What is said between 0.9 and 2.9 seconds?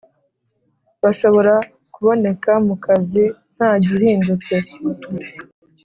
bashobora kuboneka mu